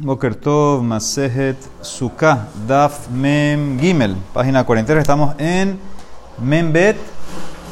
[0.00, 4.14] Boker Tov, Masejet, Sukkah, Daf, Mem, Gimel.
[4.32, 5.76] Página 43, estamos en
[6.40, 6.96] Mem Bet,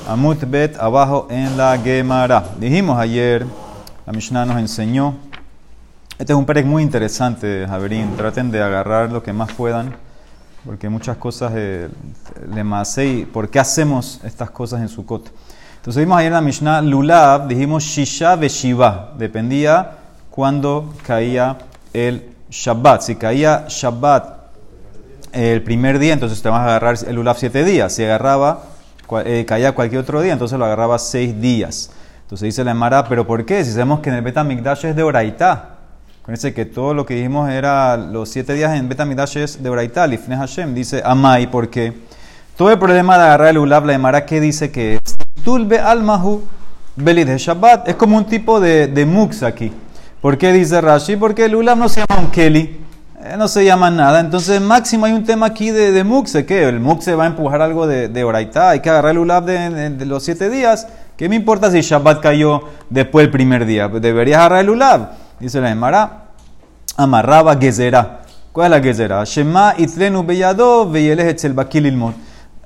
[0.09, 2.45] Amut Bet, abajo en la Gemara.
[2.59, 3.47] Dijimos ayer,
[4.05, 5.15] la Mishnah nos enseñó.
[6.19, 8.17] Este es un perec muy interesante, Javerín.
[8.17, 9.95] Traten de agarrar lo que más puedan,
[10.65, 11.89] porque muchas cosas eh,
[12.53, 15.31] le masé y por qué hacemos estas cosas en Sukkot.
[15.77, 19.93] Entonces vimos ayer en la Mishnah Lulav, dijimos Shisha Veshiva, dependía
[20.29, 21.57] cuando caía
[21.97, 23.01] el Shabbat.
[23.01, 24.37] Si caía Shabbat
[25.33, 27.93] el primer día, entonces te vas a agarrar el Lulav siete días.
[27.93, 28.65] Si agarraba,
[29.25, 31.91] eh, caía cualquier otro día, entonces lo agarraba seis días.
[32.23, 33.65] Entonces dice la Emara, ¿pero por qué?
[33.65, 35.77] Si sabemos que en el Betamigdash es de Oraitá.
[36.23, 40.07] Acuérdense que todo lo que dijimos era los siete días en Betamigdash es de Oraitá.
[40.07, 41.93] Lifne Hashem dice Amai, ¿por qué?
[42.57, 46.43] Todo el problema de agarrar el Lulav, la Emara que dice que es Tulbe almahu
[46.97, 47.89] belid Shabbat.
[47.89, 49.73] Es como un tipo de, de mux aquí.
[50.27, 51.15] ¿Por qué dice Rashi?
[51.15, 52.81] Porque el Ulam no se llama un Keli,
[53.23, 54.19] eh, no se llama nada.
[54.19, 57.63] Entonces, máximo hay un tema aquí de, de Muxe, que el Muxe va a empujar
[57.63, 60.89] algo de, de hay que agarrar el Ulam de, los siete días.
[61.17, 63.87] ¿Qué me importa si Shabbat cayó después del primer día?
[63.87, 65.11] Deberías agarrar el Ulam.
[65.39, 66.25] Dice la Emara,
[66.97, 68.23] amarraba Gezerá.
[68.51, 69.23] ¿Cuál es la Gezerá?
[69.23, 72.17] Shema itlenu beyado veyeleh etzel bakil ilmon.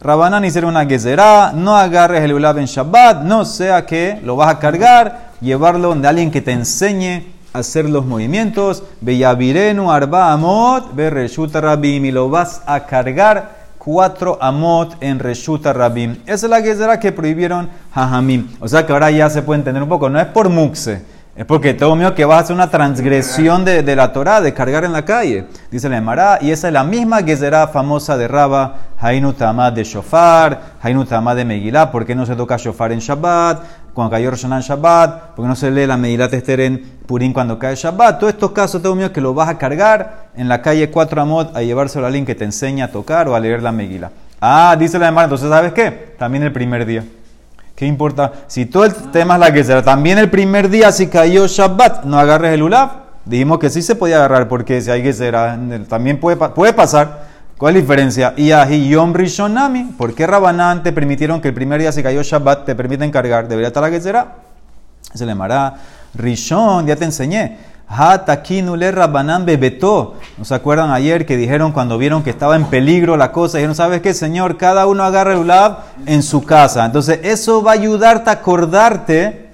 [0.00, 4.48] Rabanán hicieron una gezerá, no agarres el ulab en Shabbat, no sea que lo vas
[4.48, 8.83] a cargar, llevarlo donde alguien que te enseñe hacer los movimientos.
[9.01, 15.73] Beyavirenu arba amot, ve reshuta rabim, y lo vas a cargar cuatro amot en reshuta
[15.73, 16.17] rabim.
[16.27, 18.48] Esa es la gezerá que prohibieron hajamim.
[18.61, 21.03] O sea que ahora ya se puede entender un poco, no es por muxe.
[21.37, 24.53] Es porque todo mío que vas a hacer una transgresión de, de la Torah, de
[24.53, 25.47] cargar en la calle.
[25.70, 29.85] Dice la Emara, y esa es la misma gezerá famosa de Raba, Hainu Tamad de
[29.85, 33.62] Shofar, Hainu Tamad de Megilá, ¿por qué no se toca Shofar en Shabbat?
[33.95, 37.33] Cuando cayó Rosh en Shabbat, ¿por qué no se lee la Megilá Tester en Purim
[37.33, 38.20] cuando cae Shabbat?
[38.20, 41.56] Todos estos casos, todo mío que lo vas a cargar en la calle 4 Amot
[41.56, 44.12] a llevárselo a alguien que te enseña a tocar o a leer la Megilá.
[44.41, 46.14] Ah, dice la Emara, entonces ¿sabes qué?
[46.17, 47.02] También el primer día.
[47.74, 48.30] ¿Qué importa?
[48.46, 52.05] Si todo el tema es la que será, también el primer día si cayó Shabbat,
[52.05, 52.90] no agarres el Ulav.
[53.24, 55.58] Dijimos que sí se podía agarrar porque si hay que será,
[55.89, 57.24] también puede, puede pasar.
[57.58, 58.35] ¿Cuál es la diferencia?
[58.36, 59.95] Y ahi Yom Rishonami.
[59.98, 63.48] ¿Por qué Rabanán te permitieron que el primer día si cayó Shabbat te permiten cargar?
[63.48, 64.36] Debería estar la que será.
[65.12, 65.74] Se le llamará
[66.15, 67.59] Rishon, ya te enseñé.
[67.89, 70.15] Hatakinule Rabanán bebeto.
[70.39, 73.59] ¿No se acuerdan ayer que dijeron cuando vieron que estaba en peligro la cosa?
[73.59, 74.57] Dijeron, ¿sabes qué, Señor?
[74.57, 76.87] Cada uno agarra el ulab en su casa.
[76.87, 79.51] Entonces, eso va a ayudarte a acordarte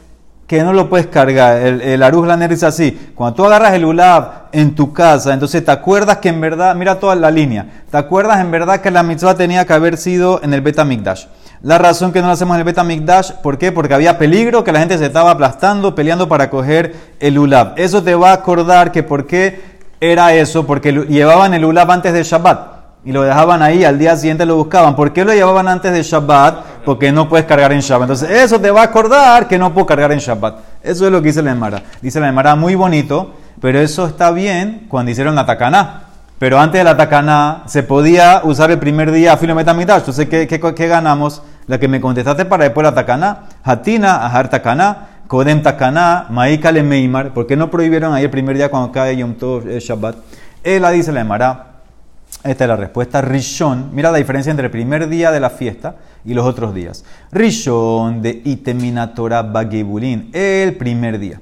[0.46, 1.56] que no lo puedes cargar.
[1.56, 5.64] El, el Aruj Laner dice así: cuando tú agarras el ulab en tu casa, entonces
[5.64, 9.02] te acuerdas que en verdad, mira toda la línea, te acuerdas en verdad que la
[9.02, 11.24] mitzvah tenía que haber sido en el Betamikdash.
[11.66, 13.72] La razón que no lo hacemos en el Betamikdash, ¿por qué?
[13.72, 17.72] Porque había peligro, que la gente se estaba aplastando, peleando para coger el ulab.
[17.74, 19.62] Eso te va a acordar que por qué
[20.00, 22.60] era eso, porque llevaban el ulab antes de Shabbat
[23.04, 24.94] y lo dejaban ahí, al día siguiente lo buscaban.
[24.94, 26.84] ¿Por qué lo llevaban antes de Shabbat?
[26.84, 28.10] Porque no puedes cargar en Shabbat.
[28.10, 30.58] Entonces, eso te va a acordar que no puedo cargar en Shabbat.
[30.84, 31.82] Eso es lo que dice la Emara.
[32.00, 36.02] Dice la Emara, muy bonito, pero eso está bien cuando hicieron la tacaná.
[36.38, 40.00] Pero antes de la tacaná se podía usar el primer día filometamitash.
[40.00, 41.42] Entonces, ¿qué, qué, qué ganamos?
[41.66, 43.44] La que me contestaste para después la tacaná.
[43.62, 45.08] Hatina, ajar tacaná.
[45.26, 47.34] Kodem tacaná, maikale meimar.
[47.34, 50.16] ¿Por qué no prohibieron ahí el primer día cuando cae Yom Tov eh, Shabbat?
[50.62, 51.66] Ella dice la Emara.
[52.44, 53.20] Esta es la respuesta.
[53.20, 53.90] Rishon.
[53.92, 57.04] Mira la diferencia entre el primer día de la fiesta y los otros días.
[57.32, 60.30] Rishon de Iteminatora Bagibulin.
[60.32, 61.40] El primer día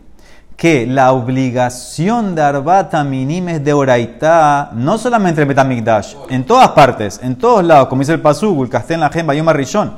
[0.57, 7.21] que la obligación de Arbata Minimes de Oraitá, no solamente en Betamigdash, en todas partes,
[7.23, 9.95] en todos lados, como dice el Pasuk, el Castel, la Gemba, Yom Rishon,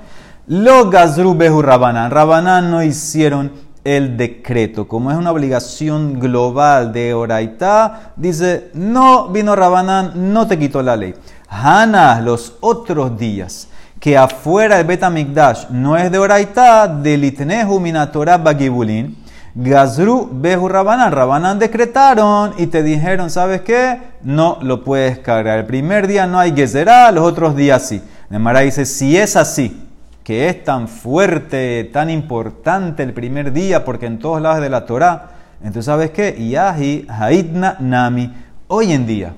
[0.49, 3.53] lo Gazru Behu Rabanán, Rabanán no hicieron
[3.85, 10.59] el decreto, como es una obligación global de Oraitá, dice, no vino Rabanán, no te
[10.59, 11.15] quitó la ley.
[11.49, 13.69] Hana, los otros días,
[14.01, 19.17] que afuera del Betamigdash no es de Oraitá, del Itnehu Minatorah Bagibulin,
[19.55, 21.13] Gazru Behu Rabanán.
[21.13, 24.01] Rabanán decretaron y te dijeron, ¿sabes qué?
[24.23, 25.61] No lo puedes cargar.
[25.61, 28.03] El primer día no hay Gezerá, los otros días sí.
[28.29, 29.86] Nemara dice, si es así,
[30.27, 34.85] que es tan fuerte, tan importante el primer día, porque en todos lados de la
[34.85, 35.29] Torah,
[35.61, 36.35] entonces ¿sabes qué?
[36.37, 38.35] Yahi Haidna Nami.
[38.67, 39.35] Hoy en día,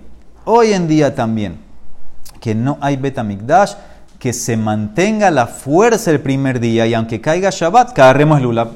[0.47, 1.59] hoy en día también,
[2.41, 3.75] que no hay Betamigdash,
[4.19, 8.69] que se mantenga la fuerza el primer día y aunque caiga Shabbat, cargaremos el Ulab.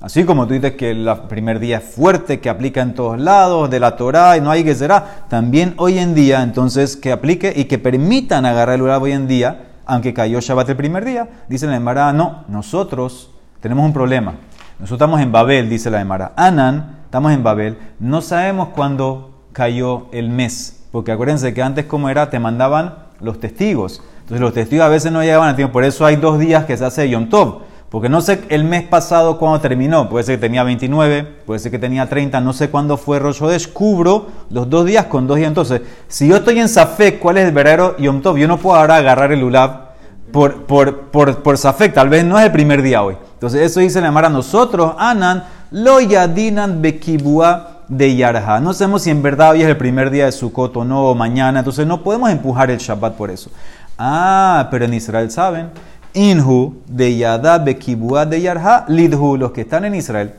[0.00, 3.68] Así como tú dices que el primer día es fuerte, que aplica en todos lados,
[3.68, 7.52] de la Torah y no hay que será, también hoy en día, entonces, que aplique
[7.54, 11.28] y que permitan agarrar el Urab hoy en día, aunque cayó Shabbat el primer día,
[11.48, 13.30] dice la Emara, no, nosotros
[13.60, 14.34] tenemos un problema.
[14.78, 16.34] Nosotros estamos en Babel, dice la Emara.
[16.36, 20.86] Anan, estamos en Babel, no sabemos cuándo cayó el mes.
[20.92, 24.02] Porque acuérdense que antes como era, te mandaban los testigos.
[24.20, 25.72] Entonces los testigos a veces no llegaban a tiempo.
[25.72, 27.62] Por eso hay dos días que se hace Yom Tov.
[27.90, 30.10] Porque no sé el mes pasado cuándo terminó.
[30.10, 33.42] Puede ser que tenía 29, puede ser que tenía 30, no sé cuándo fue Rosh
[33.42, 33.72] Hodesh.
[33.72, 35.48] Cubro los dos días con dos días.
[35.48, 38.36] Entonces, si yo estoy en Safek, ¿cuál es el verdadero Yom Tov?
[38.36, 39.88] Yo no puedo ahora agarrar el Ulab
[40.30, 41.94] por, por, por, por Safek.
[41.94, 43.16] Tal vez no es el primer día hoy.
[43.32, 48.60] Entonces, eso dice la a nosotros, Anan, lo yadinan bekibua de Yarha.
[48.60, 51.14] No sabemos si en verdad hoy es el primer día de Sukkot o no, o
[51.14, 51.60] mañana.
[51.60, 53.50] Entonces, no podemos empujar el Shabbat por eso.
[53.96, 55.70] Ah, pero en Israel saben
[56.14, 60.34] Inhu de Yadad Bekibua de Yarha, Lidhu, los que están en Israel,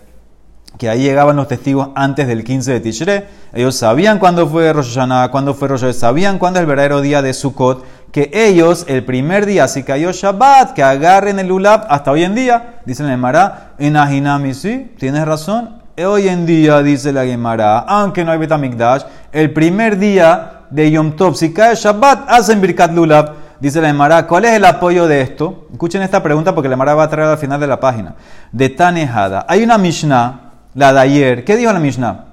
[0.77, 4.95] que ahí llegaban los testigos antes del 15 de Tishre, ellos sabían cuándo fue Rosh
[4.95, 8.86] Hashanah, cuándo fue Rosh Hashanah, sabían cuándo es el verdadero día de Sukkot, que ellos,
[8.88, 13.06] el primer día, si cayó Shabbat, que agarren el Ulab hasta hoy en día, dicen
[13.06, 18.31] el Gemara, en Ahinami, sí, tienes razón, hoy en día, dice la Gemara, aunque no
[18.31, 23.38] hay Betamikdash, el primer día de Yom Tov, si cae Shabbat, hacen Birkat Lulab.
[23.59, 25.67] Dice la Emara, ¿cuál es el apoyo de esto?
[25.73, 28.15] Escuchen esta pregunta porque la Emara va a traer al final de la página.
[28.53, 29.45] De Tanejada.
[29.50, 31.44] Hay una Mishnah, la de ayer.
[31.44, 32.25] ¿Qué dijo la Mishnah?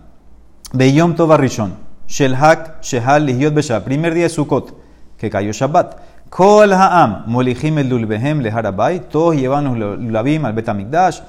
[0.72, 1.74] Beyom Tov Rishon.
[2.06, 3.84] Shelhak Shehal Lihiot Besha.
[3.84, 4.76] Primer día de Sukkot,
[5.18, 5.96] que cayó Shabbat.
[6.28, 7.24] Kol Ha'am.
[7.26, 9.08] Molihim el Lulbehem Leharabai.
[9.08, 11.22] Todos llevan los Lulabim al Betamikdash.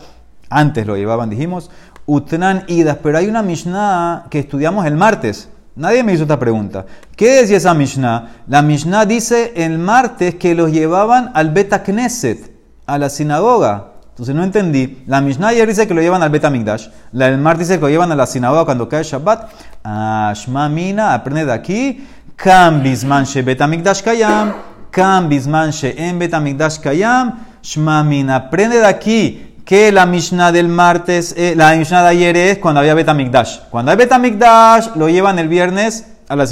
[0.51, 1.71] Antes lo llevaban, dijimos.
[2.05, 2.97] Utnan Idas.
[3.01, 5.49] Pero hay una Mishnah que estudiamos el martes.
[5.77, 6.87] Nadie me hizo esta pregunta.
[7.15, 8.29] ¿Qué decía esa Mishnah?
[8.47, 12.51] La Mishnah dice el martes que los llevaban al Beta Knesset,
[12.87, 13.91] a la sinagoga.
[14.09, 15.03] Entonces no entendí.
[15.05, 16.87] La Mishnah ayer dice que lo llevan al Beta Migdash.
[17.11, 19.51] La martes dice que lo llevan a la sinagoga cuando cae Shabbat.
[19.83, 22.07] Ah, Shma Mina, aprende de aquí.
[22.35, 24.55] Kambisman she Beta Migdash Kayam.
[24.89, 27.37] Kambisman she en Beta Migdash Kayam.
[27.61, 32.37] Shma Mina, aprende de aquí que la Mishnah del martes, eh, la Mishnah de ayer
[32.37, 33.63] es cuando había Betamikdash.
[33.69, 36.45] Cuando hay Betamikdash, lo llevan el viernes a la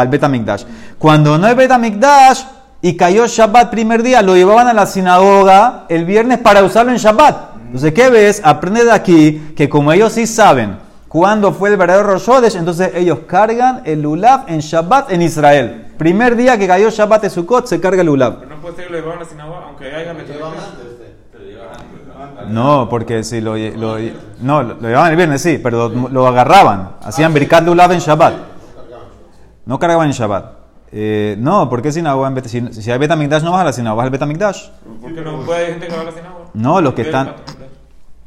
[0.00, 0.62] al Betamikdash.
[0.96, 2.44] Cuando no hay Betamikdash
[2.80, 6.98] y cayó Shabbat primer día, lo llevaban a la sinagoga el viernes para usarlo en
[6.98, 7.56] Shabbat.
[7.64, 8.40] Entonces, ¿qué ves?
[8.44, 10.76] Aprende de aquí que como ellos sí saben
[11.08, 15.88] cuándo fue el verdadero Rosh entonces ellos cargan el Lulav en Shabbat en Israel.
[15.98, 18.38] Primer día que cayó Shabbat de Sukkot, se carga el Lulav.
[18.38, 20.14] Pero no puede ser que lo llevaban a la sinagoga, aunque haya
[22.52, 23.96] no, porque si lo, lo,
[24.40, 26.96] no, lo llevaban el viernes, sí, pero lo, agarraban.
[27.02, 28.34] Hacían Birkat Lulav en Shabbat.
[29.64, 30.62] No cargaban en Shabbat.
[30.92, 33.96] Eh, no, ¿por qué sinagoga en si, si hay Betamigdash no vas a la sinagoga,
[33.96, 34.68] vas al Betamigdash.
[35.00, 36.44] Porque no puede gente que va a la sinagoga.
[36.52, 37.34] No, los que están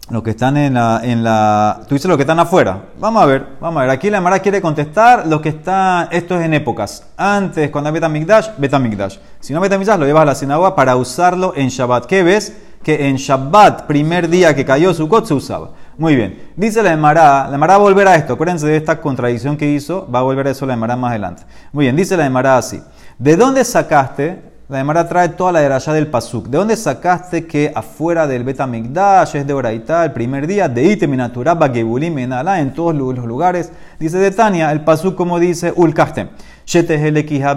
[0.10, 1.81] los que están en la, en la...
[1.88, 2.89] Tú dices los que están afuera.
[3.00, 3.89] Vamos a ver, vamos a ver.
[3.89, 6.10] Aquí la Mara quiere contestar los que están...
[6.12, 7.07] Esto es en épocas.
[7.18, 9.18] Antes, cuando hay Betamigdash, Betamigdash.
[9.39, 12.06] Si no Betamigdash, lo llevas a la sinagoga para usarlo en Shabbat.
[12.06, 12.56] ¿Qué ves?
[12.85, 15.71] Que en Shabbat, primer día que cayó Sukkot, se usaba.
[15.97, 16.51] Muy bien.
[16.55, 18.33] Dice la Emara, la Emara va a volver a esto.
[18.33, 21.41] Acuérdense de esta contradicción que hizo, va a volver a eso la Emara más adelante.
[21.73, 22.79] Muy bien, dice la Emara así.
[23.17, 24.39] ¿De dónde sacaste?
[24.69, 26.45] La Emara trae toda la derashá del Pasuk.
[26.45, 30.69] ¿De dónde sacaste que afuera del Betamigdash es de Oraitá el primer día?
[30.69, 33.71] De Iteminaturaba Gebulim en todos los lugares.
[33.99, 36.29] Dice de Tania, el Pasuk como dice, Ulkastem.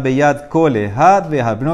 [0.02, 0.90] Beyat Kole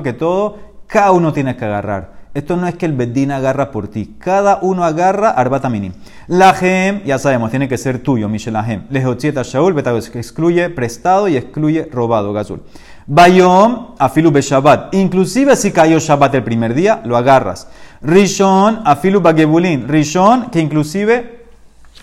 [0.02, 0.58] que todo,
[0.88, 2.13] cada uno tiene que agarrar.
[2.34, 4.16] Esto no es que el Bedín agarra por ti.
[4.18, 5.92] Cada uno agarra arbata minim.
[6.26, 8.82] La gem, ya sabemos, tiene que ser tuyo, Michel Ahem.
[8.90, 12.62] Lejochieta Shaul, que excluye prestado y excluye robado, Gazul.
[13.06, 14.94] Bayom, afilu Shabbat.
[14.94, 17.68] Inclusive si cayó Shabbat el primer día, lo agarras.
[18.02, 19.86] Rishon, afilu bagebulin.
[19.86, 21.44] Rishon, que inclusive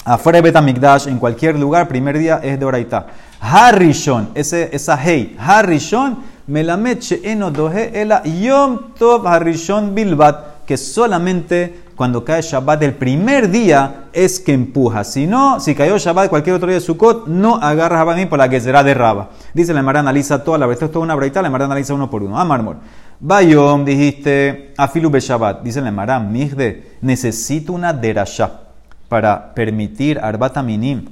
[0.05, 3.07] afuera de Betamikdash, en cualquier lugar, primer día es de Oraita.
[3.41, 5.35] Harishon, ese, esa hey.
[5.39, 12.93] Harishon, Melamed she'eno dohe ela yom tov harishon bilbat, que solamente cuando cae Shabbat el
[12.93, 15.03] primer día es que empuja.
[15.03, 18.49] Si no, si cayó Shabbat cualquier otro día de Sukkot, no agarra mí por la
[18.49, 19.29] que será de Raba.
[19.53, 22.09] Dice la Mara analiza toda la verdad, es toda una breita, la Mara analiza uno
[22.09, 22.39] por uno.
[22.39, 22.77] Ah, mármol.
[23.19, 25.61] Bayom, dijiste, afilu be Shabbat.
[25.61, 28.61] Dice la Mara, migde, necesito una derasha
[29.07, 31.05] para permitir arbata minim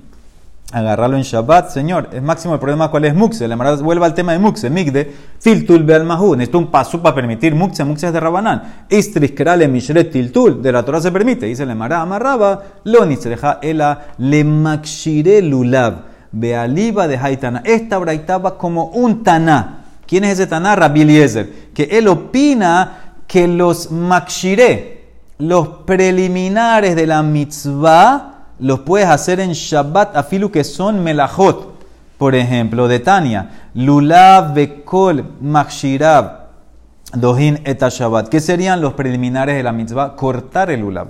[0.71, 2.09] agarrarlo en Shabbat, señor.
[2.13, 3.47] Es máximo el problema cuál es Muxe.
[3.47, 4.69] La Mara vuelve al tema de Muxe.
[4.69, 6.35] Migde, filtul beal mahu.
[6.35, 7.83] Necesito un paso para permitir Muxe.
[7.83, 8.85] Muxe es de Rabanán.
[8.89, 10.61] Istris krale mishret tiltul.
[10.61, 11.45] De la Torah se permite.
[11.45, 12.63] Dice la Mara amarraba.
[12.83, 16.03] Lo nisreja ela le makshire lulav.
[16.31, 17.61] Bealiba de haitana.
[17.65, 19.85] Esta braitaba como un taná.
[20.05, 20.75] ¿Quién es ese taná?
[20.75, 21.69] Rabbi Eliezer.
[21.73, 25.05] Que él opina que los makshire,
[25.37, 31.77] los preliminares de la mitzvah, los puedes hacer en Shabbat afilu que son melajot.
[32.17, 36.49] Por ejemplo, de Tania, lulav bekol makshirab
[37.13, 38.27] dohin eta Shabbat.
[38.27, 40.15] ¿Qué serían los preliminares de la mitzvah?
[40.17, 41.07] Cortar el lulav,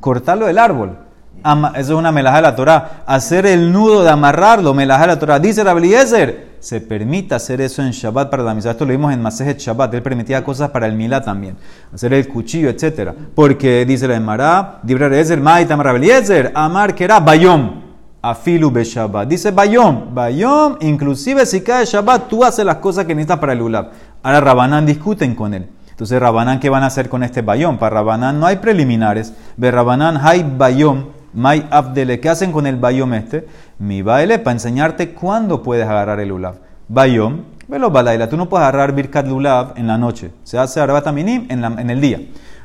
[0.00, 0.98] cortarlo del árbol.
[1.44, 3.02] Ama- eso es una melajá de la Torah.
[3.06, 5.38] Hacer el nudo de amarrarlo, melajá de la Torah.
[5.38, 8.70] Dice Rabbi Eliezer, se permite hacer eso en Shabbat para la misa.
[8.70, 9.94] Esto lo vimos en Masejet Shabbat.
[9.94, 11.56] Él permitía cosas para el milá también.
[11.92, 13.12] Hacer el cuchillo, etc.
[13.34, 17.82] Porque dice la Emara, Dibra Eliezer, Maitam Rabbi Eliezer, Amar era Bayom.
[18.20, 19.28] Afilu be Shabbat.
[19.28, 20.14] Dice Bayom.
[20.14, 23.90] Bayom, inclusive si cae Shabbat, tú haces las cosas que necesitas para el ulab.
[24.22, 25.68] Ahora Rabanán discuten con él.
[25.98, 27.76] Entonces, Rabanán, ¿qué van a hacer con este bayom?
[27.76, 29.34] Para Rabanán no hay preliminares.
[29.56, 32.20] Ve Rabanán, hay bayom, may abdele.
[32.20, 33.46] ¿Qué hacen con el bayom este?
[33.78, 36.56] Mi baile, para enseñarte cuándo puedes agarrar el ulav.
[36.88, 38.28] Bayom, velo balaila.
[38.28, 40.30] Tú no puedes agarrar birkat lulav en la noche.
[40.44, 42.20] Se hace arabata minim en, en el día.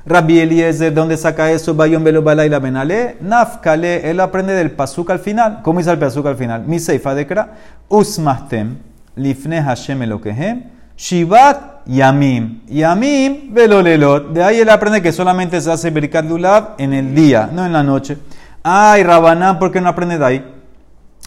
[0.06, 1.74] Rabbi Eliezer, ¿de dónde saca eso?
[1.76, 3.18] Bayom velo balaila benale.
[3.22, 5.62] Nafkale, él aprende del pasuk al final.
[5.62, 6.64] ¿Cómo dice el pasuk al final?
[6.66, 7.54] Mi seifa dekra.
[7.88, 8.78] Usmahtem,
[9.16, 10.64] lifne Hashem elokehem.
[10.98, 12.62] Shivat Yamim.
[12.68, 14.32] Yamim velolelot.
[14.34, 17.74] De ahí él aprende que solamente se hace Birkat Lulav en el día, no en
[17.74, 18.18] la noche.
[18.66, 20.54] Ay, Rabanán, ¿por qué no aprende de ahí?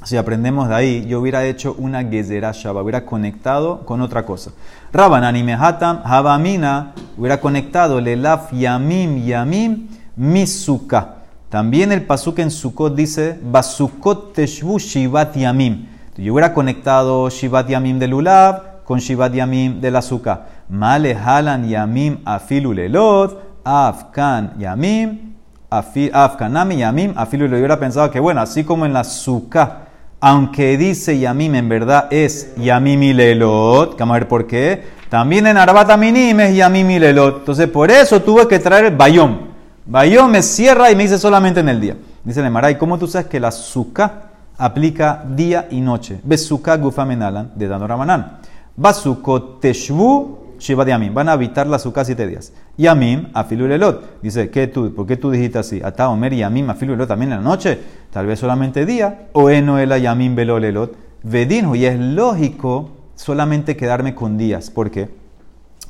[0.02, 4.52] Si aprendemos de ahí, yo hubiera hecho una Gezerah Shabbat, hubiera conectado con otra cosa.
[4.90, 11.16] Rabanán y Mehatam, Habamina, hubiera conectado Lelaf Yamim Yamim Misuka.
[11.50, 15.88] También el pasuk en Sukkot dice Basukot Teshvu Shivat Yamim.
[16.16, 20.47] Yo hubiera conectado Shivat Yamim del Ulav con Shivat Yamim del Azúcar.
[20.71, 25.36] Male Halan Yamim Afilu Lelot, Afkan Yamim,
[25.71, 27.47] Afkanami Yamim Afilu.
[27.47, 29.87] Yo hubiera pensado que, bueno, así como en la Sukkah,
[30.21, 35.47] aunque dice Yamim en verdad es Yamim y Lelot, vamos a ver por qué, también
[35.47, 37.39] en Arbata Minim es Yamim y Lelot.
[37.39, 39.39] Entonces, por eso tuve que traer el Bayom.
[39.87, 41.97] Bayom me cierra y me dice solamente en el día.
[42.25, 44.23] Dice el Emara, ¿y cómo tú sabes que la Sukkah
[44.59, 46.21] aplica día y noche?
[46.25, 48.39] Besukkah gufamenalan de Dano Ramanán.
[48.77, 51.15] Basukot teshvu shiva yamim.
[51.15, 52.53] Van a habitar la Sukkah siete días.
[52.77, 54.23] Yamim afilu lelot.
[54.23, 55.81] Dice, ¿qué tú, ¿por qué tú dijiste así?
[55.83, 57.79] Ata omer yamim afilu lelot también en la noche.
[58.11, 59.29] Tal vez solamente día.
[59.33, 60.59] O eno el yamim velo.
[61.23, 61.75] Vedinhu.
[61.75, 64.71] Y es lógico solamente quedarme con días.
[64.71, 65.09] ¿Por qué?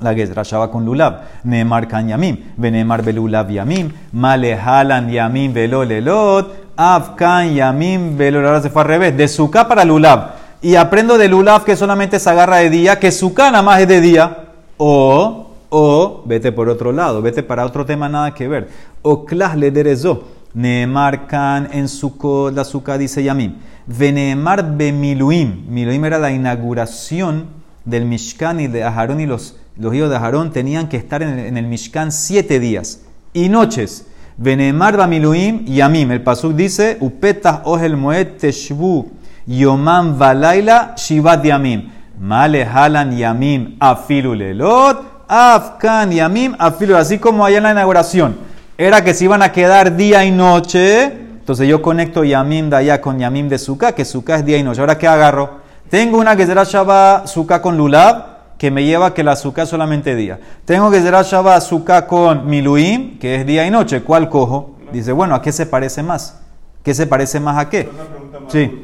[0.00, 1.20] La Gezra Shaba con Lulav.
[1.44, 2.52] Neemar kan Yamim.
[2.56, 3.92] Venemar belulav Yamim.
[4.12, 6.66] Malehalan Yamim velo lelot.
[6.76, 9.16] Afkan Yamim velo Ahora se fue al revés.
[9.16, 10.32] De Sukkah para Lulav.
[10.60, 12.98] Y aprendo de Lulav que solamente se agarra de día.
[12.98, 14.45] Que Sukkah nada más es de día.
[14.78, 17.22] O, o, vete por otro lado.
[17.22, 18.68] Vete para otro tema nada que ver.
[19.02, 20.24] O klas le derezo.
[20.54, 22.54] Neemar kan en Sukkot.
[22.54, 23.56] La Sukkah dice Yamim.
[23.86, 25.66] Veneemar bemiluim.
[25.68, 27.46] Miluim era la inauguración
[27.84, 31.56] del Mishkan y de Aharón y los, los hijos de Aharón tenían que estar en
[31.56, 33.02] el, Mishkan siete días
[33.32, 34.06] y noches.
[34.38, 36.10] Venemar Bamiluim Yamim.
[36.10, 39.10] El pasuk dice: Upetah ohel moed teshvu
[39.46, 41.90] yomam valaila shivat yamim.
[42.18, 45.26] Male halan yamim afilu lelot.
[45.28, 46.96] Afkan yamim afilu.
[46.96, 48.36] Así como allá en la inauguración.
[48.78, 51.04] Era que se iban a quedar día y noche.
[51.04, 54.62] Entonces yo conecto yamim de allá con yamim de Sukkah, que Sukkah es día y
[54.62, 54.80] noche.
[54.80, 55.60] Ahora, ¿qué agarro?
[55.88, 59.68] Tengo una que será Shabbat Sukkah con Lulav, que me lleva que la Sukkah es
[59.68, 60.40] solamente día.
[60.64, 64.02] Tengo que será Shabbat Sukkah con Miluim, que es día y noche.
[64.02, 64.76] ¿Cuál cojo?
[64.92, 66.40] Dice, bueno, ¿a qué se parece más?
[66.82, 67.88] ¿Qué se parece más a qué?
[67.92, 68.52] Una pregunta más.
[68.52, 68.82] Sí.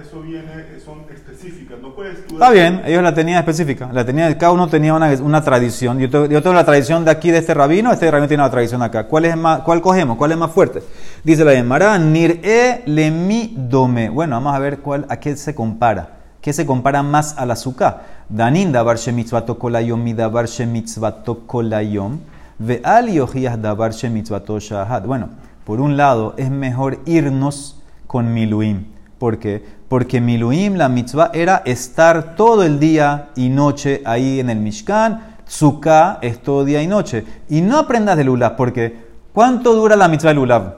[0.00, 1.78] Eso viene, son específicas.
[1.80, 3.88] No puedes tú Está bien, ellos la tenían específica.
[3.94, 5.98] La tenían, cada uno tenía una, una tradición.
[5.98, 8.82] Yo yo tengo la tradición de aquí, de este rabino, este rabino tiene la tradición
[8.82, 9.06] acá.
[9.06, 10.18] ¿Cuál, es más, ¿Cuál cogemos?
[10.18, 10.82] ¿Cuál es más fuerte?
[11.24, 14.10] Dice la Gemara, Nir'e lemi dome.
[14.10, 16.10] Bueno, vamos a ver cuál, a qué se compara.
[16.42, 18.02] ¿Qué se compara más al azúcar?
[18.28, 22.18] Danin davar shemitzvato kolayom mi davar shemitzvato kolayom.
[22.58, 25.04] Ve'al yohias davar shemitzvato shahad.
[25.04, 25.30] Bueno,
[25.64, 28.95] por un lado, es mejor irnos con miluim.
[29.18, 29.64] ¿Por qué?
[29.88, 35.36] Porque miluim, la mitzvah, era estar todo el día y noche ahí en el Mishkan.
[35.46, 37.24] Sukkah es todo día y noche.
[37.48, 38.96] Y no aprendas de lulav, porque
[39.32, 40.76] ¿cuánto dura la mitzvah de lulav?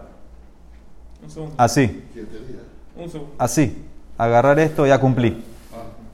[1.25, 1.55] Un segundo.
[1.57, 2.05] Así,
[2.97, 3.35] Un segundo.
[3.39, 3.85] así.
[4.17, 5.43] Agarrar esto, ya cumplí.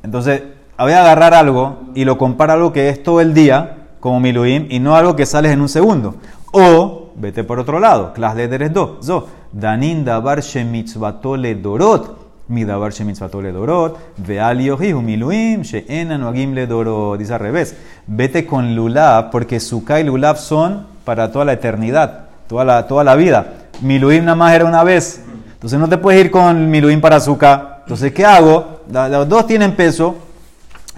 [0.02, 0.42] Entonces,
[0.78, 4.20] voy a agarrar algo y lo compara a algo que es todo el día, como
[4.20, 6.16] miluim, y no algo que sales en un segundo.
[6.52, 12.18] O, vete por otro lado, klas de deres do, zo, danin davar shemitzvato le dorot,
[12.48, 17.76] mi davar shemitzvato le dorot, veal yohihu miluim, she'ena noagim le dorot, dice al revés,
[18.06, 23.04] vete con lulav, porque sukkah y lulav son para toda la eternidad, toda la, toda
[23.04, 23.68] la vida.
[23.80, 27.82] Miluim nada más era una vez, entonces no te puedes ir con miluim para sukkah.
[27.82, 28.80] Entonces, ¿qué hago?
[28.90, 30.16] Los dos tienen peso,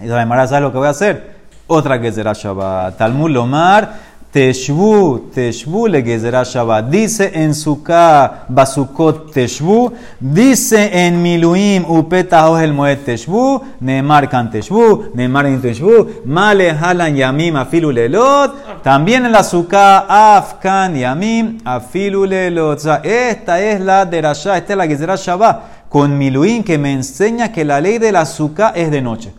[0.00, 1.36] y la Gemara sabe lo que voy a hacer.
[1.66, 2.96] Otra que será Shabbat.
[2.96, 3.94] Talmud Lomar,
[4.32, 6.90] Teshvu, Teshvu le Gezerá Shabbat.
[6.90, 9.92] Dice en Sukkah, Basukot Teshvu.
[10.20, 13.62] Dice en Miluim, Upeta el Moed Teshvu.
[13.80, 15.10] Neemar kan Teshvu.
[15.14, 16.22] Neemar in Teshvu.
[16.26, 18.66] Male halan yamim afilu lelot.
[18.86, 20.06] También en la suká,
[20.38, 23.00] afkan y amim, afilule lotza.
[23.02, 26.92] Esta es la de Rasha, esta es la que será Shabbat, con Miluín que me
[26.92, 29.32] enseña que la ley de la suká es de noche.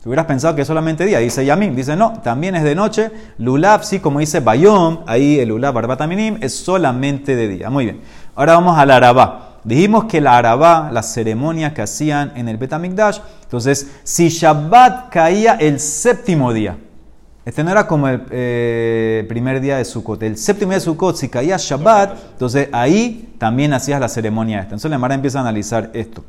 [0.00, 3.10] Si hubieras pensado que es solamente día, dice Yamim, dice no, también es de noche.
[3.38, 7.68] Lulav, sí, como dice Bayom, ahí el Lulav Barbataminim es solamente de día.
[7.68, 8.00] Muy bien.
[8.36, 9.58] Ahora vamos al Arabá.
[9.64, 15.54] Dijimos que la Arabá, la ceremonia que hacían en el Betamikdash, entonces, si Shabbat caía
[15.54, 16.76] el séptimo día,
[17.46, 21.16] este no era como el eh, primer día de Sukkot, el séptimo día de Sukkot,
[21.16, 24.74] si caía Shabbat, entonces ahí también hacías la ceremonia esta.
[24.74, 26.22] Entonces la Emara empieza a analizar esto.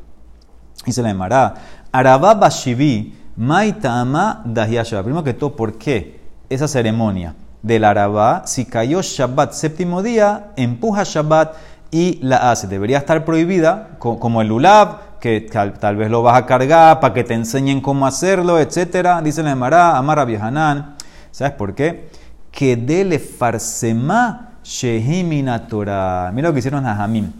[0.86, 1.56] Dice la Emara,
[1.92, 5.04] Arabá Bashivi, Maitama Shabbat.
[5.06, 6.20] Primero que todo, ¿por qué
[6.50, 11.56] esa ceremonia del Arabá, si cayó Shabbat séptimo día, empuja Shabbat
[11.90, 12.68] y la hace.
[12.68, 17.24] Debería estar prohibida, como el Lulab, que tal, vez lo vas a cargar para que
[17.24, 19.22] te enseñen cómo hacerlo, etc.
[19.24, 20.96] Dice la Emara, Amara Viehanan.
[21.32, 22.10] ¿Sabes por qué?
[22.52, 26.32] Que dele farsema shehimina Torah.
[26.34, 27.32] Mira lo que hicieron a Jamim.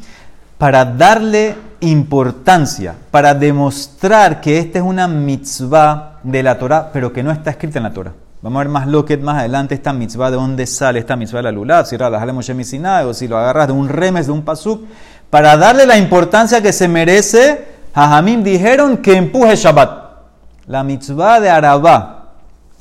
[0.60, 7.24] Para darle importancia, para demostrar que esta es una mitzvah de la Torah, pero que
[7.24, 8.12] no está escrita en la Torah.
[8.42, 11.44] Vamos a ver más loquet más adelante esta mitzvah, de dónde sale esta mitzvah de
[11.44, 14.86] la lulav, si la o si lo agarras de un remes, de un pasuk,
[15.30, 20.10] para darle la importancia que se merece, Jajamim dijeron que empuje Shabbat.
[20.68, 22.19] La mitzvah de Arabá.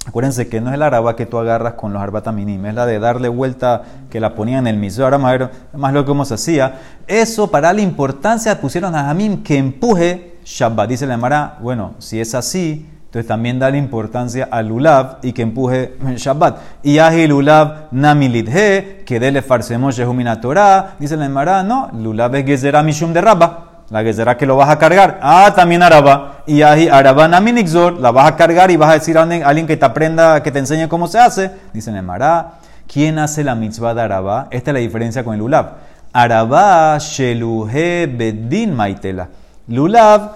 [0.06, 2.98] Acuérdense que no es el Arabá que tú agarras con los arbataminim, es la de
[2.98, 5.04] darle vuelta que la ponían en el mitzvah.
[5.04, 6.78] Ahora a ver más lo que hemos hacía.
[7.06, 10.88] Eso, para darle importancia, pusieron a Jajamim que empuje Shabbat.
[10.88, 15.32] Dice la Mara, bueno, si es así, entonces también da la importancia al lulav y
[15.32, 16.58] que empuje Shabbat.
[16.82, 20.94] Y ahi lulav namilidhe, que dele farsemos yehumina Torah.
[20.98, 23.67] Dice la Emara, no, lulav es gezerá mishum de rabba.
[23.90, 25.18] La gezerá que lo vas a cargar.
[25.22, 26.42] Ah, también araba.
[26.46, 29.76] Y ahi araba naminixor, la vas a cargar y vas a decir a alguien que
[29.76, 31.50] te aprenda, que te enseñe cómo se hace.
[31.72, 32.52] Dice la Emara,
[32.86, 34.48] ¿quién hace la mitzvah de araba?
[34.50, 35.72] Esta es la diferencia con el lulav.
[36.12, 39.28] Araba sheluhe bedin maitela.
[39.68, 40.32] Lulav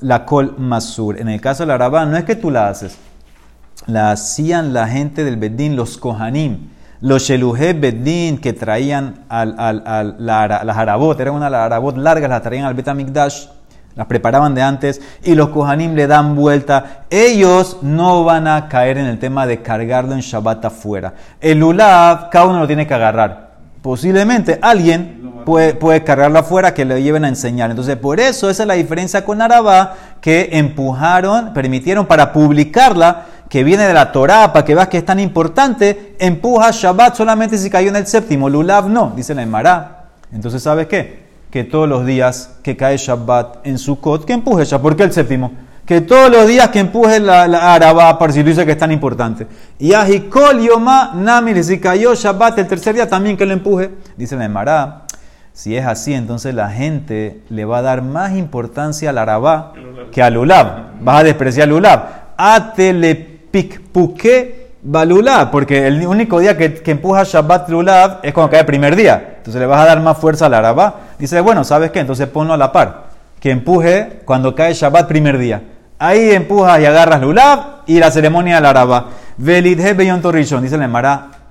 [0.00, 1.18] la col masur.
[1.18, 2.98] En el caso de la arabá, no es que tú la haces.
[3.86, 6.68] La hacían la gente del Bedín, los kohanim.
[7.02, 12.42] Los sheluje Bedín que traían al, al, la, las arabot, eran una arabot largas, las
[12.42, 13.46] traían al Betamikdash,
[13.96, 17.04] las preparaban de antes y los kohanim le dan vuelta.
[17.10, 21.12] Ellos no van a caer en el tema de cargarlo en Shabbat afuera.
[21.40, 23.50] El ulab, cada uno lo tiene que agarrar.
[23.82, 27.68] Posiblemente alguien puede, puede cargarlo afuera que le lleven a enseñar.
[27.70, 33.64] Entonces, por eso esa es la diferencia con Arabá, que empujaron, permitieron para publicarla, que
[33.64, 37.68] viene de la Torá, para que veas que es tan importante, empuja Shabbat solamente si
[37.68, 40.04] cayó en el séptimo, Lulav no, dice la Emara.
[40.32, 41.24] Entonces, ¿sabes qué?
[41.50, 44.82] Que todos los días que cae Shabbat en Sukkot, que empuje Shabbat.
[44.82, 45.50] ¿Por qué el séptimo?
[45.84, 48.92] que todos los días que empuje la, la araba, para si dice que es tan
[48.92, 49.46] importante.
[49.78, 53.90] Y Ajikol Yoma Nami, si cayó Shabbat el tercer día, también que lo empuje.
[54.16, 55.01] Dice la Emara,
[55.52, 59.74] si es así, entonces la gente le va a dar más importancia al arabá
[60.10, 61.00] que al ulab.
[61.00, 62.04] Vas a despreciar al ulab.
[62.38, 68.96] Atelepikpuke balulab, porque el único día que, empuja Shabbat lulab es cuando cae el primer
[68.96, 69.34] día.
[69.38, 71.00] Entonces le vas a dar más fuerza al arabá.
[71.18, 71.98] Dice, bueno, ¿sabes qué?
[72.00, 73.10] Entonces ponlo a la par.
[73.38, 75.62] Que empuje cuando cae Shabbat primer día.
[75.98, 79.08] Ahí empujas y agarras lulab y la ceremonia del arabá.
[79.36, 81.41] Velidhe beyon torrishon, dice la Emara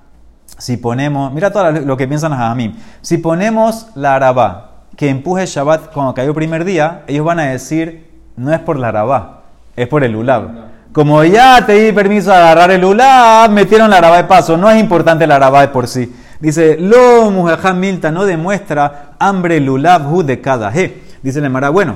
[0.61, 5.47] si ponemos, mira todo lo que piensan a mí, si ponemos la arabá que empuje
[5.47, 9.41] Shabbat cuando cayó el primer día, ellos van a decir, no es por la arabá,
[9.75, 10.49] es por el ulab.
[10.93, 14.69] Como ya te di permiso de agarrar el ulab, metieron la arabá de paso, no
[14.69, 16.13] es importante la arabá de por sí.
[16.39, 21.01] Dice, lo mujajá milta no demuestra hambre lulab hu de cada he.
[21.23, 21.95] Dice la Mara, bueno,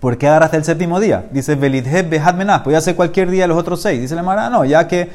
[0.00, 1.26] ¿por qué agarraste el séptimo día?
[1.30, 4.00] Dice, velidhe behad menah, pues ya hacer cualquier día los otros seis.
[4.00, 5.12] Dice la Mara, no, ya que,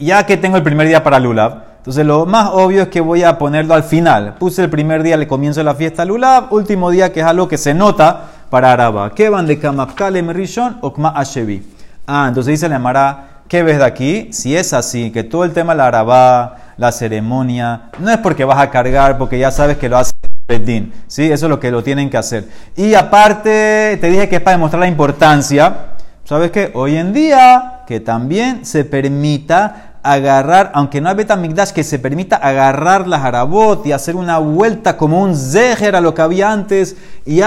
[0.00, 3.24] ya que tengo el primer día para lulab, entonces lo más obvio es que voy
[3.24, 4.36] a ponerlo al final.
[4.38, 7.58] Puse el primer día, le comienzo la fiesta Lulab, último día que es algo que
[7.58, 9.14] se nota para Araba.
[9.14, 11.62] ¿Qué van de Kamapkale Merishon o Kma Ashevi?
[12.06, 14.32] Ah, entonces dice la Mara, ¿qué ves de aquí?
[14.32, 18.46] Si es así, que todo el tema de la Araba, la ceremonia, no es porque
[18.46, 20.12] vas a cargar, porque ya sabes que lo hace
[20.48, 20.90] Bedín.
[21.06, 21.30] ¿sí?
[21.30, 22.48] Eso es lo que lo tienen que hacer.
[22.76, 25.88] Y aparte, te dije que es para demostrar la importancia.
[26.24, 26.70] ¿Sabes qué?
[26.72, 32.36] Hoy en día, que también se permita agarrar, aunque no hay Betamigdash, que se permita
[32.36, 36.94] agarrar la jarabot y hacer una vuelta como un zeher a lo que había antes,
[37.24, 37.40] y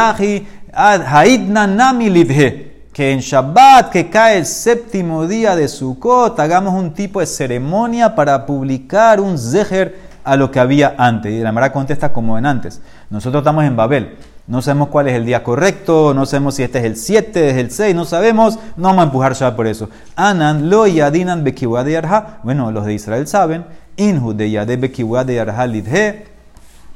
[2.93, 8.15] que en Shabbat, que cae el séptimo día de Sukkot, hagamos un tipo de ceremonia
[8.15, 11.31] para publicar un zeher a lo que había antes.
[11.31, 12.81] Y la Mara contesta como en antes.
[13.11, 14.17] Nosotros estamos en Babel.
[14.47, 17.57] No sabemos cuál es el día correcto, no sabemos si este es el 7, es
[17.57, 19.89] el 6, no sabemos, no vamos a empujar por eso.
[20.15, 22.39] Anan lo yadinan bekiwa de yarha.
[22.43, 23.65] Bueno, los de Israel saben.
[23.97, 26.27] Inhu de yade bekiwa de yarha lidhe.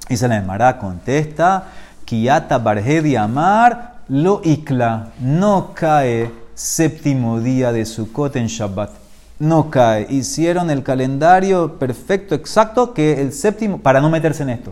[0.07, 1.65] Y se la contesta,
[2.05, 5.09] Kiata barhe amar lo ikla.
[5.19, 8.91] No cae séptimo día de Sukkot en Shabbat.
[9.39, 10.07] No cae.
[10.09, 14.71] Hicieron el calendario perfecto, exacto, que el séptimo, para no meterse en esto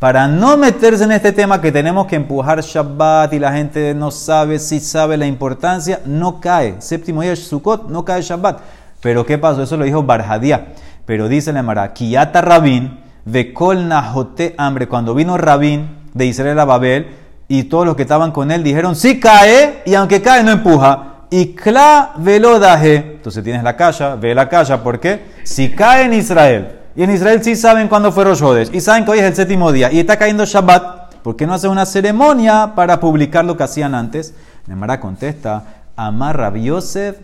[0.00, 4.10] para no meterse en este tema que tenemos que empujar Shabbat y la gente no
[4.10, 6.76] sabe si sabe la importancia, no cae.
[6.78, 8.60] Séptimo día Sukkot, no cae Shabbat.
[9.02, 9.62] Pero ¿qué pasó?
[9.62, 10.68] Eso lo dijo Barjadía.
[11.04, 14.88] Pero dice la Mara, Kiyata Rabin, de Kol Najote Hambre.
[14.88, 17.08] Cuando vino Rabin de Israel a Babel
[17.46, 21.26] y todos los que estaban con él dijeron, sí cae y aunque cae no empuja.
[21.28, 22.96] Y Kla velodaje.
[23.16, 25.20] Entonces tienes la calle, ve la calle, ¿por qué?
[25.44, 29.12] Si cae en Israel y en Israel sí saben cuándo fue Rosh Y saben que
[29.12, 29.92] hoy es el séptimo día.
[29.92, 31.14] Y está cayendo Shabbat.
[31.22, 34.34] ¿Por qué no hacen una ceremonia para publicar lo que hacían antes?
[34.66, 37.18] Nemara contesta, Amar Rabbi Yosef,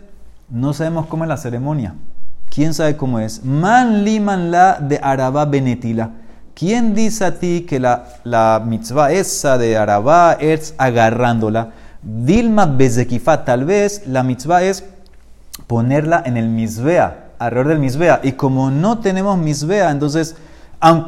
[0.49, 1.95] no sabemos cómo es la ceremonia.
[2.49, 3.43] ¿Quién sabe cómo es?
[3.43, 6.11] Man liman la de Arabá Benetila.
[6.53, 11.71] ¿Quién dice a ti que la, la mitzvah esa de Arabá es agarrándola?
[12.01, 14.83] Dilma Bezekifa, tal vez la mitzvah es
[15.67, 18.19] ponerla en el misbea alrededor del misbea.
[18.23, 20.35] Y como no tenemos misbea, entonces,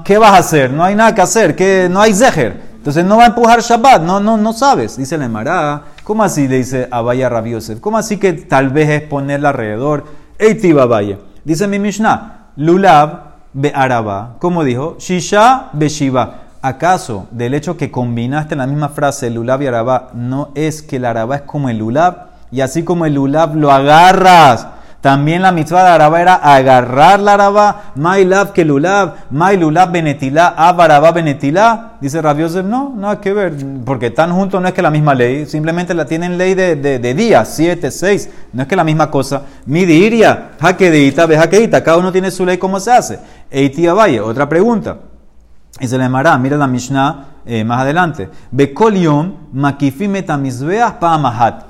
[0.04, 0.72] ¿qué vas a hacer?
[0.72, 2.70] No hay nada que hacer, que no hay zeher.
[2.80, 4.96] Entonces no va a empujar Shabbat, no, no, no sabes.
[4.96, 6.48] Dice la Emara, ¿cómo así?
[6.48, 7.80] Le dice Abaya Rabbi Yosef.
[7.82, 10.06] ¿Cómo así que tal vez es ponerla alrededor?
[10.38, 11.18] Eitiva Abaya.
[11.44, 14.38] Dice mi Mishnah, Lulav be Araba.
[14.40, 14.96] ¿Cómo dijo?
[14.98, 16.44] Shisha be Shiva.
[16.62, 20.98] ¿Acaso del hecho que combinaste en la misma frase Lulav y Araba no es que
[20.98, 22.28] el Araba es como el Lulav?
[22.52, 24.68] Y así como el Lulav lo agarras
[25.02, 31.94] también la mitzvah de Araba era agarrar la Lav Kelulav, Mai Lulav Benetilá, Abaraba Benetilá.
[32.02, 33.54] Dice Rabbi Yosef, no, nada que ver,
[33.86, 37.14] porque están juntos, no es que la misma ley, simplemente la tienen ley de, de,
[37.14, 39.44] días, siete, seis, no es que la misma cosa.
[39.66, 43.20] Mi diría, jaquedita, ve jaquedita, cada uno tiene su ley, ¿cómo se hace?
[43.50, 44.98] Eitia Valle, otra pregunta.
[45.80, 48.30] Y se le llamará, mira la Mishnah eh, más adelante.
[48.52, 51.64] Bekolium makifim pa mahat.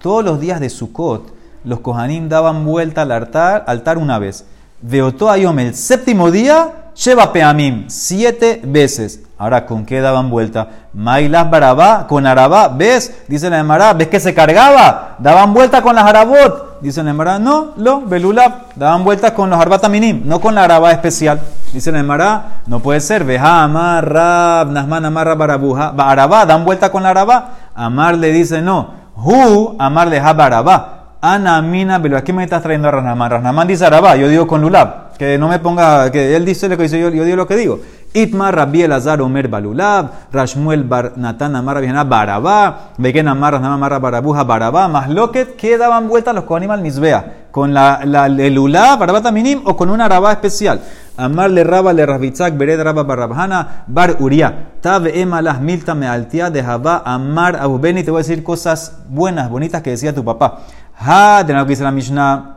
[0.00, 1.35] Todos los días de Sukkot,
[1.66, 4.46] los Kohanim daban vuelta al altar, una vez.
[4.80, 9.22] Veotó Ayom, el séptimo día, lleva Peamim, siete veces.
[9.36, 10.68] Ahora, ¿con qué daban vuelta?
[10.94, 13.24] Mailas Barabá, con Arabá, ¿ves?
[13.26, 15.16] Dice la Emara, ¿ves que se cargaba?
[15.18, 16.80] Daban vuelta con las Arabot.
[16.80, 20.92] Dice la Emara, no, lo, Belulab, daban vuelta con los Arbataminim, no con la Arabá
[20.92, 21.40] especial.
[21.72, 27.02] Dice la Emara, no puede ser, Veja, Amar, Nasman, Amarra, Barabuja, Arabá, dan vuelta con
[27.02, 27.50] la Arabá.
[27.74, 30.95] Amar le dice, no, Hu, Amar le Barabá.
[31.26, 33.28] Ana Mina, pero aquí me estás trayendo a Rasnaman.
[33.28, 35.16] Rasnaman dice Arabá, yo digo con Lulab.
[35.18, 37.56] Que no me ponga, que él dice lo que dice yo, yo digo lo que
[37.56, 37.80] digo.
[38.14, 44.00] Itma Rabbi Elazar Omer Balulab, Rashmuel Bar Natan Amar Rabbi Barabá, Beken Amar Rasnaman Amar
[44.00, 48.56] Barabuja Barabá, más lo que daban vueltas los Kohanim al Misbea, con la, la, el
[48.56, 50.80] Ulab, Barabá Minim o con una Arabá especial.
[51.16, 56.62] Amar le Raba le Rabitzak, Bered Raba Barabhana, Bar Uria, Tab Emalas Milta Mealtia de
[56.62, 60.58] Jabá, Amar Abubeni, te voy a decir cosas buenas, bonitas que decía tu papá.
[60.98, 62.56] Ha, de que dice la Mishnah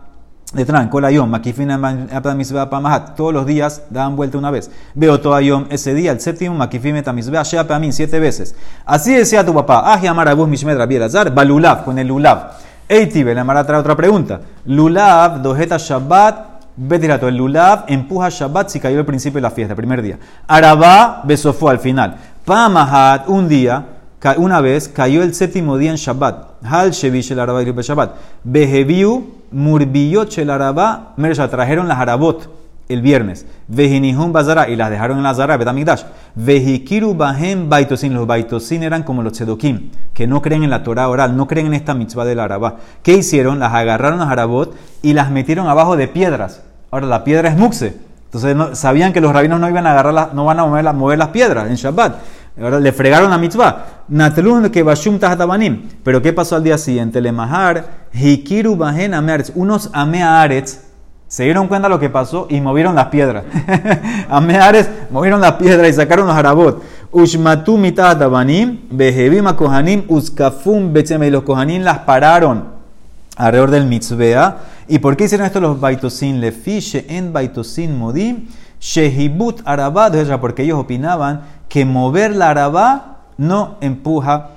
[0.54, 4.72] de Tran, Kolayom, Makifina Misbea Pamahat, todos los días daban vuelta una vez.
[4.96, 8.56] Veo Toayom, ese día, el séptimo, Makifime Tamizbea Shea Pamim, siete veces.
[8.86, 12.54] Así decía tu papá, Aji Amarabus Mishmed Rabbi Elazar, Balulav, con el Lulav.
[12.88, 14.42] Eitibe, la Mara trae otra pregunta.
[14.66, 19.76] Lulav, Dojeta Shabbat, Betirato, el Lulav empuja Shabbat si cayó el principio de la fiesta,
[19.76, 20.18] primer día.
[20.48, 22.16] Arabá, besofó al final.
[22.44, 23.86] Pamahat, un día,
[24.38, 26.64] una vez cayó el séptimo día en Shabbat.
[26.64, 28.16] Hal Shevish el Arabá Shabbat.
[28.44, 31.14] Beheviu Murbiyot el Arabá.
[31.18, 33.46] Mersha trajeron las Arabot el viernes.
[33.68, 36.04] Vejinihum Bazara y las dejaron en la Zara, Betamigdash.
[36.36, 38.14] Vejikiru Bahem Baitosin.
[38.14, 41.68] Los Baitosin eran como los Tzedokim, que no creen en la Torah oral, no creen
[41.68, 42.78] en esta mitzvah del Arabá.
[43.04, 43.60] ¿Qué hicieron?
[43.60, 46.64] Las agarraron las Arabot y las metieron abajo de piedras.
[46.92, 47.96] Ahora, la piedra es muxe.
[48.32, 51.30] Entonces sabían que los rabinos no iban a agarrar, no van a mover, mover las
[51.30, 52.16] piedras en Shabbat.
[52.62, 54.04] Ahora le fregaron la mitzvah.
[54.10, 55.82] Natelun que bashum tahatabanim.
[56.04, 57.22] Pero ¿qué pasó al día siguiente?
[57.22, 59.52] Le mahar, hikiru bahen amearetz.
[59.56, 60.80] Unos amearetz
[61.28, 63.44] se dieron cuenta de lo que pasó y movieron las piedras.
[64.30, 66.84] amearetz movieron las piedras y sacaron los harabot.
[67.12, 71.28] Ushmatu mitahatabanim, behevim a kohanim, uskafum betzeme.
[71.28, 72.66] Y los kohanim las pararon
[73.38, 74.58] alrededor del mitzvah.
[74.88, 76.42] ¿Y por qué hicieron esto los baitosin?
[76.42, 78.48] Le fiche en baitosin modim.
[78.82, 84.50] Shehibut arabad, porque ellos opinaban que mover la arabá no empuja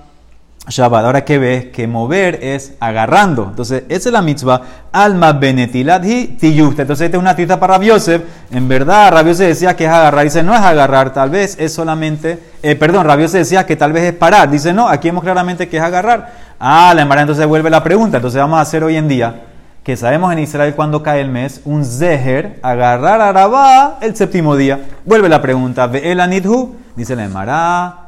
[0.69, 1.05] Shabbat.
[1.05, 3.47] Ahora que ves que mover es agarrando.
[3.51, 4.63] Entonces, esa es la mitzvah.
[4.93, 6.83] Alma benetilat hi tiyusta.
[6.83, 8.23] Entonces, esta es una tita para Rabiosef.
[8.53, 10.25] En verdad, Rabiosef decía que es agarrar.
[10.25, 12.39] Dice, no es agarrar, tal vez es solamente.
[12.63, 14.51] Eh, perdón, Rabiosef decía que tal vez es parar.
[14.51, 16.33] Dice, no, aquí vemos claramente que es agarrar.
[16.61, 18.19] Ah, la embarada entonces vuelve la pregunta.
[18.19, 19.35] Entonces, vamos a hacer hoy en día
[19.83, 24.57] que sabemos en Israel cuando cae el mes, un zeher, agarrar a Rabá el séptimo
[24.57, 24.81] día.
[25.05, 28.03] Vuelve la pregunta, ve el anidhu, dice la Emara,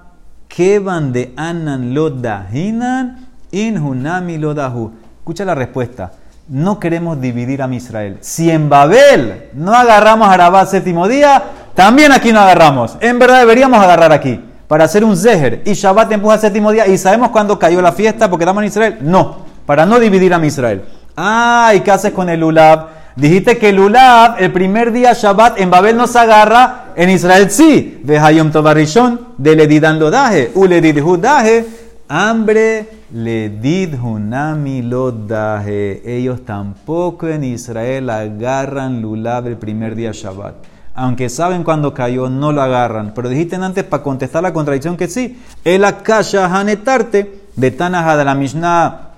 [0.82, 4.92] van de anan lo dahinan, in hunami lo dahu.
[5.18, 6.12] Escucha la respuesta.
[6.46, 8.18] No queremos dividir a Israel.
[8.20, 11.42] Si en Babel no agarramos a Rabá el séptimo día,
[11.74, 12.96] también aquí no agarramos.
[13.00, 15.62] En verdad deberíamos agarrar aquí para hacer un zeher.
[15.64, 16.86] Y Shabbat empuja el séptimo día.
[16.86, 18.98] ¿Y sabemos cuándo cayó la fiesta porque estamos en Israel?
[19.00, 20.84] No, para no dividir a Israel.
[21.16, 22.88] Ah, ¿y qué haces con el Ulab?
[23.16, 27.50] Dijiste que el Ulab, el primer día Shabbat en Babel no se agarra, en Israel
[27.50, 28.00] sí.
[28.02, 31.64] De Hayom Tobarishon, de Ledidan Lodaje, Uledid Hudaje,
[32.08, 36.02] hambre, Ledid Hunami Lodaje.
[36.04, 40.54] Ellos tampoco en Israel agarran Lulab el primer día Shabbat.
[40.96, 43.12] Aunque saben cuándo cayó, no lo agarran.
[43.14, 45.40] Pero dijiste antes para contestar la contradicción que sí.
[45.64, 49.13] El Akasha Hanetarte de Tanaha de la Mishnah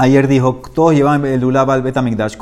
[0.00, 2.36] Ayer dijo, todos llevan el Lulab al Betamigdash,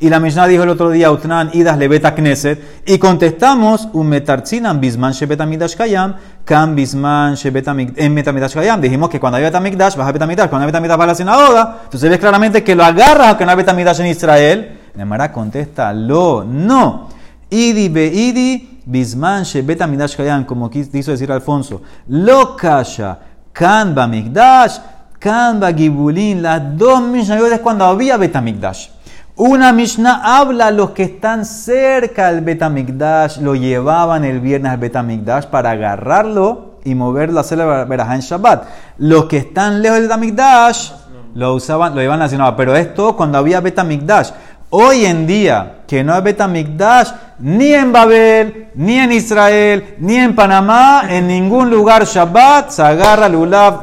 [0.00, 4.10] y la Mishnah dijo el otro día, Utnan idas le beta Knesset, y contestamos, un
[4.10, 6.14] metarzinan bisman she Betamigdash kayam,
[6.44, 8.82] kam bisman she en Betamigdash kayam.
[8.82, 11.78] Dijimos que cuando hay Betamigdash, vas a Betamigdash, cuando hay Betamigdash vas a la sinagoga,
[11.84, 14.80] entonces ves claramente que lo agarras que no hay Betamigdash en Israel.
[14.94, 17.08] La contesta, lo, no.
[17.48, 23.18] Idi be idi, bisman she Betamigdash kayam, como quiso decir Alfonso, lo kasha,
[23.54, 24.78] kan bamigdash,
[25.24, 28.88] Kanba Gibulín, las dos Mishnayot cuando había Betamigdash.
[29.36, 35.46] Una Mishnah habla los que están cerca del Betamigdash, lo llevaban el viernes al Betamigdash
[35.46, 38.64] para agarrarlo y moverlo a hacer la en Shabbat.
[38.98, 40.90] Los que están lejos del Betamigdash
[41.34, 44.30] lo usaban, lo llevaban a la Pero esto cuando había Betamigdash.
[44.76, 50.34] Hoy en día, que no hay Betamigdash, ni en Babel, ni en Israel, ni en
[50.34, 53.28] Panamá, en ningún lugar Shabbat se agarra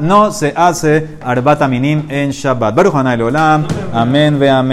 [0.01, 2.75] no se hace Arbat Aminim en Shabbat.
[2.75, 4.69] Baruch Olam, amén ve amén.